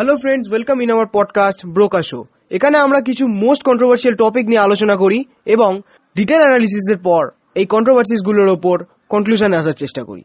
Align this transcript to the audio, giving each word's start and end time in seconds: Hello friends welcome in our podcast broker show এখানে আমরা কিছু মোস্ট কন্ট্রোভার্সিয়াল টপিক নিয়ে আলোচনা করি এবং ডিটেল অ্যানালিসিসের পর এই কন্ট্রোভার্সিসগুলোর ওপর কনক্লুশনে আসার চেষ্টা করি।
Hello 0.00 0.16
friends 0.16 0.46
welcome 0.50 0.80
in 0.80 0.90
our 0.90 1.06
podcast 1.12 1.66
broker 1.66 2.02
show 2.02 2.24
এখানে 2.50 2.78
আমরা 2.78 3.00
কিছু 3.00 3.24
মোস্ট 3.28 3.62
কন্ট্রোভার্সিয়াল 3.62 4.14
টপিক 4.14 4.46
নিয়ে 4.46 4.60
আলোচনা 4.60 4.96
করি 4.96 5.24
এবং 5.46 5.80
ডিটেল 6.16 6.38
অ্যানালিসিসের 6.38 6.98
পর 6.98 7.24
এই 7.54 7.66
কন্ট্রোভার্সিসগুলোর 7.66 8.48
ওপর 8.48 8.76
কনক্লুশনে 9.08 9.56
আসার 9.56 9.72
চেষ্টা 9.72 10.02
করি। 10.04 10.22